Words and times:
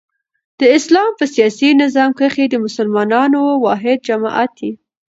د 0.59 0.61
اسلام 0.77 1.09
په 1.19 1.25
سیاسي 1.35 1.69
نظام 1.83 2.09
کښي 2.19 2.45
د 2.49 2.55
مسلمانانو 2.65 3.41
واحد 3.65 3.97
جماعت 4.09 4.51
يي. 4.65 4.71